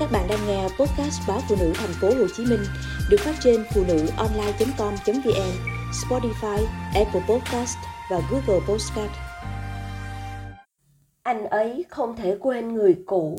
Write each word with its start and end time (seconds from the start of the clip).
Các 0.00 0.08
bạn 0.12 0.26
đang 0.28 0.38
nghe 0.46 0.62
podcast 0.62 1.28
báo 1.28 1.38
phụ 1.48 1.56
nữ 1.60 1.72
thành 1.74 1.90
phố 2.00 2.08
Hồ 2.08 2.26
Chí 2.36 2.44
Minh 2.44 2.60
được 3.10 3.16
phát 3.20 3.34
trên 3.40 3.64
phụ 3.74 3.84
nữ 3.88 4.06
online.com.vn, 4.16 5.52
Spotify, 5.92 6.64
Apple 6.94 7.20
Podcast 7.28 7.76
và 8.10 8.20
Google 8.30 8.60
Podcast. 8.68 9.10
Anh 11.22 11.44
ấy 11.44 11.84
không 11.88 12.16
thể 12.16 12.36
quên 12.40 12.74
người 12.74 13.02
cũ. 13.06 13.36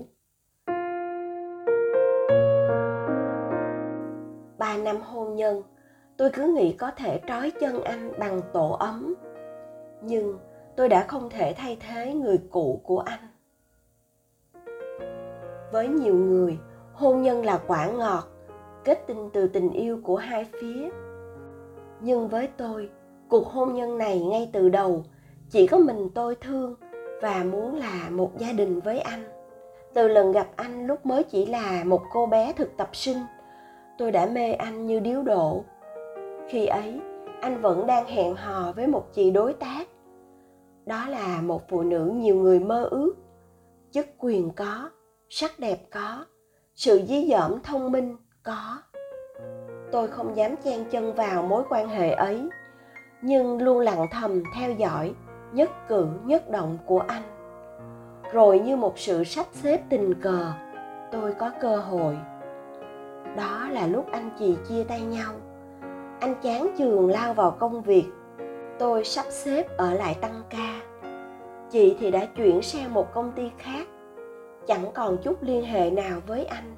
Ba 4.57 4.77
năm 4.77 5.01
hôn 5.01 5.35
nhân, 5.35 5.63
tôi 6.17 6.29
cứ 6.33 6.47
nghĩ 6.47 6.73
có 6.73 6.91
thể 6.91 7.21
trói 7.27 7.51
chân 7.51 7.83
anh 7.83 8.11
bằng 8.19 8.41
tổ 8.53 8.71
ấm. 8.71 9.15
Nhưng 10.01 10.37
tôi 10.77 10.89
đã 10.89 11.05
không 11.07 11.29
thể 11.29 11.53
thay 11.57 11.77
thế 11.79 12.13
người 12.13 12.39
cũ 12.51 12.81
của 12.83 12.99
anh 12.99 13.36
với 15.71 15.87
nhiều 15.87 16.15
người, 16.15 16.59
hôn 16.93 17.21
nhân 17.21 17.45
là 17.45 17.59
quả 17.67 17.87
ngọt, 17.87 18.23
kết 18.83 19.07
tinh 19.07 19.29
từ 19.33 19.47
tình 19.47 19.69
yêu 19.69 19.99
của 20.03 20.15
hai 20.15 20.45
phía. 20.61 20.89
Nhưng 22.01 22.27
với 22.27 22.49
tôi, 22.57 22.89
cuộc 23.29 23.47
hôn 23.47 23.73
nhân 23.73 23.97
này 23.97 24.19
ngay 24.19 24.49
từ 24.53 24.69
đầu, 24.69 25.03
chỉ 25.49 25.67
có 25.67 25.77
mình 25.77 26.09
tôi 26.09 26.35
thương 26.35 26.75
và 27.21 27.43
muốn 27.51 27.75
là 27.75 28.09
một 28.09 28.31
gia 28.37 28.51
đình 28.51 28.79
với 28.79 28.99
anh. 28.99 29.23
Từ 29.93 30.07
lần 30.07 30.31
gặp 30.31 30.47
anh 30.55 30.87
lúc 30.87 31.05
mới 31.05 31.23
chỉ 31.23 31.45
là 31.45 31.83
một 31.83 32.01
cô 32.13 32.25
bé 32.25 32.53
thực 32.53 32.77
tập 32.77 32.89
sinh, 32.93 33.17
tôi 33.97 34.11
đã 34.11 34.25
mê 34.25 34.53
anh 34.53 34.87
như 34.87 34.99
điếu 34.99 35.21
đổ. 35.21 35.63
Khi 36.47 36.65
ấy, 36.65 37.01
anh 37.41 37.61
vẫn 37.61 37.87
đang 37.87 38.05
hẹn 38.05 38.35
hò 38.35 38.71
với 38.71 38.87
một 38.87 39.13
chị 39.13 39.31
đối 39.31 39.53
tác. 39.53 39.87
Đó 40.85 41.05
là 41.09 41.41
một 41.41 41.69
phụ 41.69 41.83
nữ 41.83 42.11
nhiều 42.15 42.35
người 42.35 42.59
mơ 42.59 42.87
ước, 42.91 43.15
chức 43.91 44.07
quyền 44.17 44.49
có 44.49 44.89
sắc 45.29 45.59
đẹp 45.59 45.77
có, 45.91 46.25
sự 46.75 47.01
dí 47.07 47.27
dỏm 47.31 47.61
thông 47.63 47.91
minh 47.91 48.17
có. 48.43 48.77
Tôi 49.91 50.07
không 50.07 50.37
dám 50.37 50.55
chen 50.63 50.85
chân 50.91 51.13
vào 51.13 51.43
mối 51.43 51.63
quan 51.69 51.89
hệ 51.89 52.11
ấy, 52.11 52.49
nhưng 53.21 53.61
luôn 53.61 53.79
lặng 53.79 54.07
thầm 54.11 54.43
theo 54.55 54.71
dõi 54.71 55.13
nhất 55.53 55.69
cử 55.87 56.07
nhất 56.23 56.49
động 56.49 56.77
của 56.85 56.99
anh. 57.07 57.23
Rồi 58.31 58.59
như 58.59 58.75
một 58.75 58.99
sự 58.99 59.23
sắp 59.23 59.45
xếp 59.51 59.81
tình 59.89 60.21
cờ, 60.21 60.51
tôi 61.11 61.33
có 61.33 61.51
cơ 61.61 61.77
hội. 61.77 62.17
Đó 63.37 63.67
là 63.71 63.87
lúc 63.87 64.11
anh 64.11 64.29
chị 64.39 64.57
chia 64.69 64.83
tay 64.83 65.01
nhau. 65.01 65.33
Anh 66.19 66.35
chán 66.41 66.75
trường 66.77 67.09
lao 67.09 67.33
vào 67.33 67.51
công 67.51 67.81
việc. 67.81 68.05
Tôi 68.79 69.03
sắp 69.03 69.25
xếp 69.29 69.77
ở 69.77 69.93
lại 69.93 70.15
tăng 70.21 70.41
ca. 70.49 70.81
Chị 71.69 71.97
thì 71.99 72.11
đã 72.11 72.25
chuyển 72.25 72.61
sang 72.61 72.93
một 72.93 73.13
công 73.13 73.31
ty 73.31 73.51
khác 73.57 73.87
chẳng 74.67 74.91
còn 74.93 75.17
chút 75.17 75.43
liên 75.43 75.65
hệ 75.65 75.89
nào 75.91 76.19
với 76.27 76.45
anh. 76.45 76.75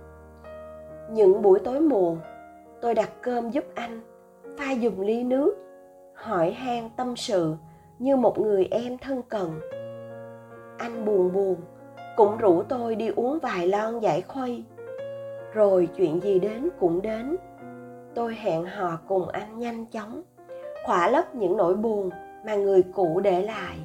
Những 1.11 1.41
buổi 1.41 1.59
tối 1.59 1.81
muộn, 1.81 2.17
tôi 2.81 2.93
đặt 2.93 3.09
cơm 3.21 3.49
giúp 3.49 3.63
anh, 3.75 4.01
pha 4.57 4.71
dùng 4.71 5.01
ly 5.01 5.23
nước, 5.23 5.55
hỏi 6.15 6.51
han 6.51 6.89
tâm 6.97 7.15
sự 7.15 7.55
như 7.99 8.15
một 8.15 8.39
người 8.39 8.67
em 8.71 8.97
thân 8.97 9.21
cần. 9.29 9.59
anh 10.77 11.05
buồn 11.05 11.33
buồn, 11.33 11.55
cũng 12.17 12.37
rủ 12.37 12.63
tôi 12.63 12.95
đi 12.95 13.07
uống 13.15 13.39
vài 13.39 13.67
lon 13.67 13.99
giải 13.99 14.21
khuây. 14.21 14.63
Rồi 15.53 15.89
chuyện 15.95 16.19
gì 16.23 16.39
đến 16.39 16.69
cũng 16.79 17.01
đến. 17.01 17.35
Tôi 18.15 18.35
hẹn 18.35 18.65
hò 18.65 18.99
cùng 19.07 19.29
anh 19.29 19.59
nhanh 19.59 19.85
chóng, 19.85 20.21
khỏa 20.85 21.09
lấp 21.09 21.35
những 21.35 21.57
nỗi 21.57 21.75
buồn 21.75 22.09
mà 22.45 22.55
người 22.55 22.83
cũ 22.93 23.19
để 23.23 23.41
lại. 23.41 23.77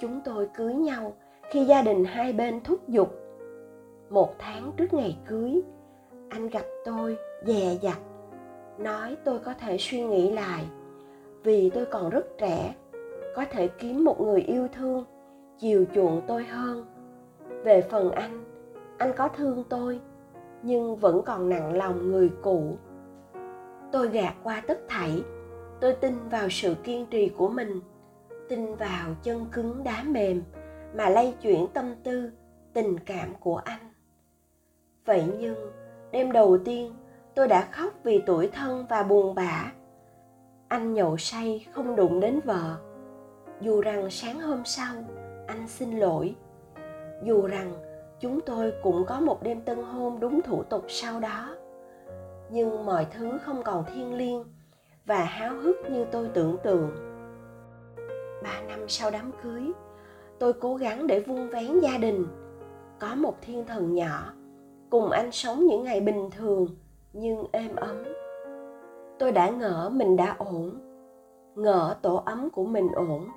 Chúng 0.00 0.20
tôi 0.24 0.48
cưới 0.54 0.74
nhau 0.74 1.12
khi 1.50 1.64
gia 1.64 1.82
đình 1.82 2.04
hai 2.04 2.32
bên 2.32 2.60
thúc 2.60 2.88
giục. 2.88 3.14
Một 4.10 4.34
tháng 4.38 4.72
trước 4.76 4.94
ngày 4.94 5.18
cưới, 5.26 5.62
anh 6.28 6.48
gặp 6.48 6.64
tôi 6.84 7.16
dè 7.46 7.78
dặt, 7.82 7.98
nói 8.78 9.16
tôi 9.24 9.38
có 9.38 9.54
thể 9.54 9.76
suy 9.78 10.02
nghĩ 10.04 10.30
lại. 10.30 10.64
Vì 11.42 11.70
tôi 11.70 11.86
còn 11.86 12.10
rất 12.10 12.38
trẻ, 12.38 12.74
có 13.36 13.44
thể 13.50 13.68
kiếm 13.68 14.04
một 14.04 14.20
người 14.20 14.40
yêu 14.40 14.68
thương, 14.74 15.04
chiều 15.58 15.84
chuộng 15.94 16.22
tôi 16.26 16.44
hơn. 16.44 16.84
Về 17.64 17.82
phần 17.82 18.10
anh 18.10 18.44
anh 18.98 19.12
có 19.16 19.28
thương 19.28 19.64
tôi, 19.68 20.00
nhưng 20.62 20.96
vẫn 20.96 21.22
còn 21.26 21.48
nặng 21.48 21.72
lòng 21.72 22.10
người 22.10 22.30
cũ. 22.42 22.76
Tôi 23.92 24.08
gạt 24.08 24.34
qua 24.42 24.62
tất 24.66 24.80
thảy, 24.88 25.22
tôi 25.80 25.94
tin 25.94 26.14
vào 26.30 26.48
sự 26.50 26.74
kiên 26.84 27.06
trì 27.06 27.28
của 27.28 27.48
mình, 27.48 27.80
tin 28.48 28.74
vào 28.74 29.14
chân 29.22 29.46
cứng 29.52 29.84
đá 29.84 30.02
mềm 30.02 30.42
mà 30.94 31.08
lay 31.08 31.34
chuyển 31.42 31.66
tâm 31.74 31.94
tư, 32.04 32.30
tình 32.72 32.98
cảm 33.00 33.34
của 33.40 33.56
anh. 33.56 33.92
Vậy 35.04 35.24
nhưng, 35.38 35.72
đêm 36.10 36.32
đầu 36.32 36.58
tiên, 36.64 36.94
tôi 37.34 37.48
đã 37.48 37.68
khóc 37.72 37.92
vì 38.02 38.22
tuổi 38.26 38.48
thân 38.48 38.86
và 38.88 39.02
buồn 39.02 39.34
bã. 39.34 39.72
Anh 40.68 40.94
nhậu 40.94 41.16
say 41.16 41.66
không 41.72 41.96
đụng 41.96 42.20
đến 42.20 42.40
vợ. 42.44 42.76
Dù 43.60 43.80
rằng 43.80 44.10
sáng 44.10 44.40
hôm 44.40 44.64
sau, 44.64 44.94
anh 45.46 45.68
xin 45.68 45.98
lỗi. 45.98 46.34
Dù 47.22 47.46
rằng 47.46 47.72
chúng 48.20 48.40
tôi 48.40 48.72
cũng 48.82 49.04
có 49.06 49.20
một 49.20 49.42
đêm 49.42 49.60
tân 49.60 49.82
hôn 49.82 50.20
đúng 50.20 50.42
thủ 50.42 50.62
tục 50.62 50.84
sau 50.88 51.20
đó. 51.20 51.56
Nhưng 52.50 52.86
mọi 52.86 53.06
thứ 53.10 53.38
không 53.38 53.62
còn 53.62 53.84
thiêng 53.84 54.14
liêng 54.14 54.44
và 55.06 55.24
háo 55.24 55.54
hức 55.54 55.76
như 55.90 56.04
tôi 56.04 56.28
tưởng 56.34 56.56
tượng. 56.62 56.90
Ba 58.42 58.60
năm 58.68 58.88
sau 58.88 59.10
đám 59.10 59.32
cưới 59.42 59.72
tôi 60.38 60.52
cố 60.52 60.74
gắng 60.74 61.06
để 61.06 61.20
vun 61.20 61.48
vén 61.48 61.80
gia 61.80 61.98
đình. 61.98 62.26
Có 62.98 63.14
một 63.14 63.34
thiên 63.42 63.64
thần 63.66 63.94
nhỏ, 63.94 64.32
cùng 64.90 65.10
anh 65.10 65.32
sống 65.32 65.66
những 65.66 65.84
ngày 65.84 66.00
bình 66.00 66.30
thường, 66.30 66.66
nhưng 67.12 67.44
êm 67.52 67.76
ấm. 67.76 67.96
Tôi 69.18 69.32
đã 69.32 69.50
ngỡ 69.50 69.90
mình 69.92 70.16
đã 70.16 70.36
ổn, 70.38 70.80
ngỡ 71.54 71.96
tổ 72.02 72.22
ấm 72.26 72.50
của 72.50 72.64
mình 72.64 72.88
ổn. 72.94 73.28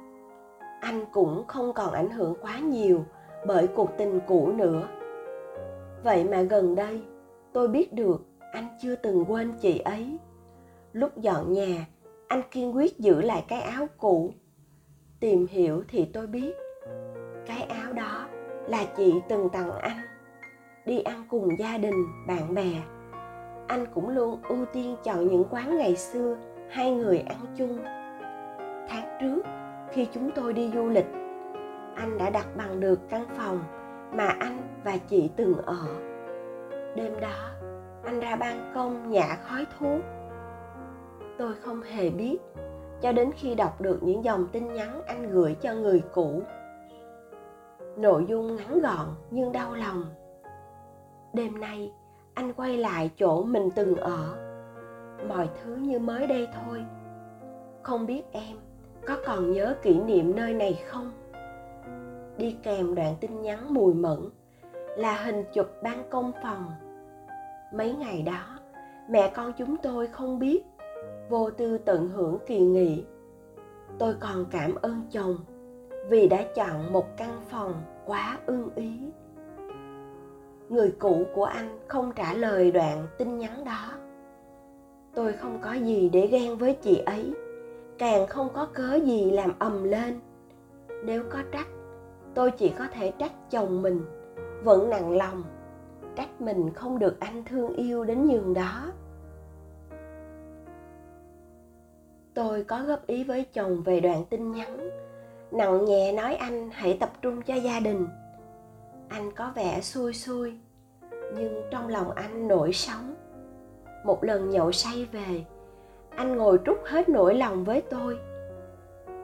Anh 0.81 1.05
cũng 1.11 1.43
không 1.47 1.73
còn 1.73 1.93
ảnh 1.93 2.09
hưởng 2.09 2.35
quá 2.41 2.59
nhiều 2.59 3.05
bởi 3.47 3.67
cuộc 3.67 3.89
tình 3.97 4.19
cũ 4.27 4.51
nữa. 4.51 4.87
Vậy 6.03 6.23
mà 6.23 6.41
gần 6.41 6.75
đây, 6.75 7.01
tôi 7.53 7.67
biết 7.67 7.93
được 7.93 8.25
anh 8.51 8.67
chưa 8.81 8.95
từng 8.95 9.25
quên 9.27 9.53
chị 9.61 9.79
ấy. 9.79 10.17
Lúc 10.93 11.17
dọn 11.17 11.53
nhà, 11.53 11.87
anh 12.27 12.41
kiên 12.51 12.75
quyết 12.75 12.99
giữ 12.99 13.21
lại 13.21 13.45
cái 13.47 13.61
áo 13.61 13.87
cũ. 13.97 14.33
Tìm 15.19 15.47
hiểu 15.49 15.83
thì 15.87 16.05
tôi 16.13 16.27
biết 16.27 16.53
cái 17.45 17.61
áo 17.61 17.93
đó 17.93 18.27
là 18.67 18.85
chị 18.97 19.21
từng 19.29 19.49
tặng 19.49 19.71
anh. 19.71 19.97
Đi 20.85 20.99
ăn 20.99 21.25
cùng 21.29 21.59
gia 21.59 21.77
đình, 21.77 22.05
bạn 22.27 22.53
bè. 22.53 22.71
Anh 23.67 23.85
cũng 23.93 24.09
luôn 24.09 24.39
ưu 24.43 24.65
tiên 24.73 24.95
chọn 25.03 25.27
những 25.27 25.45
quán 25.49 25.77
ngày 25.77 25.95
xưa 25.95 26.37
hai 26.69 26.91
người 26.91 27.19
ăn 27.19 27.39
chung. 27.57 27.79
Tháng 28.89 29.17
trước, 29.21 29.41
khi 29.91 30.07
chúng 30.13 30.31
tôi 30.35 30.53
đi 30.53 30.71
du 30.73 30.89
lịch, 30.89 31.07
anh 31.95 32.17
đã 32.17 32.29
đặt 32.29 32.47
bằng 32.57 32.79
được 32.79 32.99
căn 33.09 33.25
phòng 33.37 33.59
mà 34.13 34.27
anh 34.39 34.57
và 34.83 34.97
chị 34.97 35.29
từng 35.35 35.53
ở. 35.65 35.87
Đêm 36.95 37.19
đó, 37.19 37.49
anh 38.03 38.19
ra 38.19 38.35
ban 38.35 38.71
công 38.75 39.11
nhả 39.11 39.37
khói 39.43 39.65
thuốc. 39.79 40.01
Tôi 41.37 41.53
không 41.61 41.81
hề 41.81 42.09
biết, 42.09 42.37
cho 43.01 43.11
đến 43.11 43.31
khi 43.35 43.55
đọc 43.55 43.81
được 43.81 44.03
những 44.03 44.23
dòng 44.23 44.47
tin 44.51 44.73
nhắn 44.73 45.01
anh 45.07 45.29
gửi 45.31 45.55
cho 45.61 45.73
người 45.73 46.03
cũ 46.13 46.43
nội 47.97 48.25
dung 48.29 48.55
ngắn 48.55 48.79
gọn 48.81 49.07
nhưng 49.31 49.51
đau 49.51 49.73
lòng. 49.73 50.05
Đêm 51.33 51.59
nay, 51.59 51.91
anh 52.33 52.53
quay 52.53 52.77
lại 52.77 53.11
chỗ 53.17 53.43
mình 53.43 53.69
từng 53.75 53.95
ở. 53.95 54.35
Mọi 55.27 55.49
thứ 55.63 55.75
như 55.75 55.99
mới 55.99 56.27
đây 56.27 56.47
thôi. 56.53 56.85
Không 57.83 58.05
biết 58.05 58.23
em 58.31 58.57
có 59.07 59.17
còn 59.25 59.51
nhớ 59.51 59.75
kỷ 59.81 59.99
niệm 59.99 60.35
nơi 60.35 60.53
này 60.53 60.83
không? 60.87 61.11
Đi 62.37 62.57
kèm 62.63 62.95
đoạn 62.95 63.15
tin 63.19 63.41
nhắn 63.41 63.73
mùi 63.73 63.93
mẫn 63.93 64.19
là 64.97 65.23
hình 65.23 65.43
chụp 65.53 65.67
ban 65.83 66.09
công 66.09 66.31
phòng. 66.43 66.65
Mấy 67.73 67.93
ngày 67.93 68.21
đó, 68.21 68.59
mẹ 69.09 69.31
con 69.35 69.53
chúng 69.57 69.77
tôi 69.77 70.07
không 70.07 70.39
biết, 70.39 70.63
vô 71.29 71.49
tư 71.49 71.77
tận 71.77 72.09
hưởng 72.09 72.37
kỳ 72.47 72.59
nghỉ. 72.59 73.03
Tôi 73.99 74.15
còn 74.19 74.45
cảm 74.51 74.75
ơn 74.81 75.01
chồng 75.11 75.35
vì 76.09 76.27
đã 76.27 76.43
chọn 76.55 76.93
một 76.93 77.17
căn 77.17 77.41
phòng 77.49 77.73
quá 78.05 78.39
ưng 78.45 78.69
ý. 78.75 78.99
Người 80.69 80.95
cũ 80.99 81.23
của 81.35 81.45
anh 81.45 81.79
không 81.87 82.11
trả 82.15 82.33
lời 82.33 82.71
đoạn 82.71 83.07
tin 83.17 83.37
nhắn 83.37 83.65
đó. 83.65 83.91
Tôi 85.13 85.33
không 85.33 85.59
có 85.61 85.73
gì 85.73 86.09
để 86.09 86.27
ghen 86.27 86.57
với 86.57 86.73
chị 86.73 86.97
ấy, 86.97 87.33
càng 87.97 88.27
không 88.27 88.49
có 88.53 88.65
cớ 88.73 88.95
gì 88.95 89.31
làm 89.31 89.51
ầm 89.59 89.83
lên. 89.83 90.19
Nếu 91.03 91.23
có 91.29 91.39
trách, 91.51 91.67
tôi 92.33 92.51
chỉ 92.51 92.73
có 92.77 92.87
thể 92.93 93.11
trách 93.17 93.31
chồng 93.49 93.81
mình, 93.81 94.01
vẫn 94.63 94.89
nặng 94.89 95.17
lòng. 95.17 95.43
Trách 96.15 96.41
mình 96.41 96.73
không 96.73 96.99
được 96.99 97.19
anh 97.19 97.43
thương 97.45 97.73
yêu 97.75 98.03
đến 98.03 98.27
nhường 98.27 98.53
đó. 98.53 98.91
Tôi 102.33 102.63
có 102.63 102.83
góp 102.87 103.07
ý 103.07 103.23
với 103.23 103.45
chồng 103.53 103.81
về 103.83 103.99
đoạn 103.99 104.25
tin 104.29 104.51
nhắn 104.51 104.89
nặng 105.51 105.85
nhẹ 105.85 106.11
nói 106.11 106.35
anh, 106.35 106.69
hãy 106.73 106.97
tập 106.99 107.09
trung 107.21 107.41
cho 107.41 107.55
gia 107.55 107.79
đình. 107.79 108.07
Anh 109.09 109.31
có 109.31 109.51
vẻ 109.55 109.81
xui 109.81 110.13
xui, 110.13 110.53
nhưng 111.35 111.61
trong 111.71 111.87
lòng 111.87 112.11
anh 112.11 112.47
nổi 112.47 112.73
sóng. 112.73 113.15
Một 114.05 114.23
lần 114.23 114.49
nhậu 114.49 114.71
say 114.71 115.07
về, 115.11 115.45
anh 116.15 116.37
ngồi 116.37 116.59
trút 116.65 116.77
hết 116.85 117.09
nỗi 117.09 117.35
lòng 117.35 117.63
với 117.63 117.81
tôi. 117.81 118.17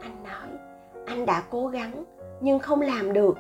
Anh 0.02 0.24
nói, 0.24 0.48
anh 1.06 1.26
đã 1.26 1.44
cố 1.50 1.68
gắng, 1.68 2.04
nhưng 2.42 2.60
không 2.60 2.82
làm 2.82 3.14
được. 3.14 3.38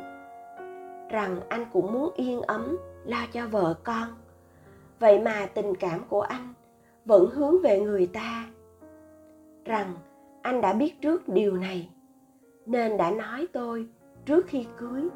Rằng 1.09 1.39
anh 1.49 1.65
cũng 1.73 1.93
muốn 1.93 2.13
yên 2.15 2.41
ấm, 2.41 2.77
lo 3.05 3.25
cho 3.33 3.47
vợ 3.47 3.73
con. 3.83 4.07
Vậy 4.99 5.19
mà 5.19 5.45
tình 5.53 5.75
cảm 5.75 6.03
của 6.09 6.21
anh 6.21 6.53
vẫn 7.05 7.29
hướng 7.29 7.61
về 7.61 7.79
người 7.79 8.07
ta. 8.07 8.45
Rằng 9.65 9.95
anh 10.41 10.61
đã 10.61 10.73
biết 10.73 11.01
trước 11.01 11.27
điều 11.27 11.57
này 11.57 11.89
nên 12.67 12.97
đã 12.97 13.11
nói 13.11 13.47
tôi 13.53 13.87
trước 14.25 14.45
khi 14.47 14.67
cưới. 14.77 15.09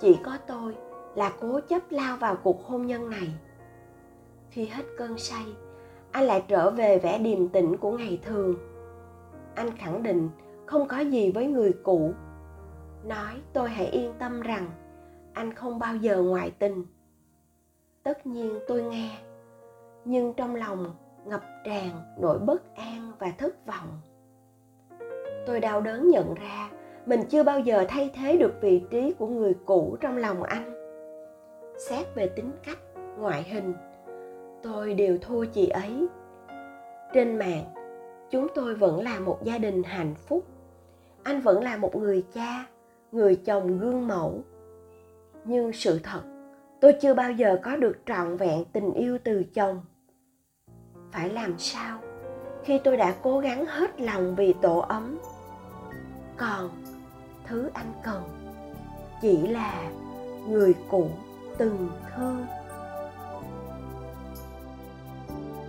Chỉ 0.00 0.18
có 0.24 0.38
tôi 0.46 0.76
là 1.14 1.32
cố 1.40 1.60
chấp 1.68 1.82
lao 1.90 2.16
vào 2.16 2.36
cuộc 2.42 2.64
hôn 2.64 2.86
nhân 2.86 3.10
này. 3.10 3.34
Khi 4.50 4.66
hết 4.66 4.82
cơn 4.98 5.18
say, 5.18 5.44
anh 6.10 6.24
lại 6.24 6.44
trở 6.48 6.70
về 6.70 6.98
vẻ 6.98 7.18
điềm 7.18 7.48
tĩnh 7.48 7.76
của 7.76 7.98
ngày 7.98 8.20
thường. 8.24 8.54
Anh 9.54 9.76
khẳng 9.76 10.02
định 10.02 10.30
không 10.66 10.88
có 10.88 10.98
gì 10.98 11.32
với 11.32 11.46
người 11.46 11.72
cũ. 11.82 12.12
Nói 13.04 13.34
tôi 13.52 13.70
hãy 13.70 13.86
yên 13.86 14.12
tâm 14.18 14.40
rằng 14.40 14.70
anh 15.32 15.54
không 15.54 15.78
bao 15.78 15.96
giờ 15.96 16.22
ngoại 16.22 16.50
tình. 16.50 16.84
Tất 18.02 18.26
nhiên 18.26 18.58
tôi 18.68 18.82
nghe, 18.82 19.18
nhưng 20.04 20.34
trong 20.34 20.54
lòng 20.54 20.94
ngập 21.24 21.42
tràn 21.64 21.90
nỗi 22.18 22.38
bất 22.38 22.74
an 22.74 23.12
và 23.18 23.32
thất 23.38 23.66
vọng 23.66 24.00
tôi 25.46 25.60
đau 25.60 25.80
đớn 25.80 26.10
nhận 26.10 26.34
ra, 26.34 26.70
mình 27.06 27.20
chưa 27.28 27.42
bao 27.42 27.60
giờ 27.60 27.84
thay 27.88 28.10
thế 28.14 28.36
được 28.36 28.52
vị 28.60 28.82
trí 28.90 29.12
của 29.18 29.26
người 29.26 29.54
cũ 29.66 29.96
trong 30.00 30.16
lòng 30.16 30.42
anh. 30.42 30.74
Xét 31.78 32.06
về 32.14 32.28
tính 32.28 32.50
cách, 32.64 32.78
ngoại 33.18 33.42
hình, 33.42 33.74
tôi 34.62 34.94
đều 34.94 35.18
thua 35.18 35.44
chị 35.44 35.68
ấy. 35.68 36.06
Trên 37.14 37.38
mạng, 37.38 37.64
chúng 38.30 38.46
tôi 38.54 38.74
vẫn 38.74 39.00
là 39.00 39.20
một 39.20 39.38
gia 39.44 39.58
đình 39.58 39.82
hạnh 39.82 40.14
phúc. 40.14 40.44
Anh 41.22 41.40
vẫn 41.40 41.62
là 41.62 41.76
một 41.76 41.96
người 41.96 42.24
cha, 42.34 42.66
người 43.12 43.36
chồng 43.36 43.78
gương 43.78 44.08
mẫu. 44.08 44.40
Nhưng 45.44 45.72
sự 45.72 46.00
thật, 46.02 46.22
tôi 46.80 46.92
chưa 47.00 47.14
bao 47.14 47.32
giờ 47.32 47.58
có 47.62 47.76
được 47.76 47.96
trọn 48.06 48.36
vẹn 48.36 48.64
tình 48.72 48.92
yêu 48.92 49.18
từ 49.24 49.44
chồng. 49.54 49.80
Phải 51.12 51.28
làm 51.28 51.54
sao? 51.58 51.98
Khi 52.64 52.78
tôi 52.84 52.96
đã 52.96 53.14
cố 53.22 53.38
gắng 53.38 53.66
hết 53.66 54.00
lòng 54.00 54.34
vì 54.34 54.52
tổ 54.52 54.78
ấm. 54.78 55.18
Còn, 56.36 56.70
thứ 57.44 57.70
anh 57.74 57.92
cần 58.04 58.22
chỉ 59.22 59.46
là 59.46 59.90
người 60.48 60.74
cũ 60.90 61.10
từng 61.58 61.88
thương 62.16 62.46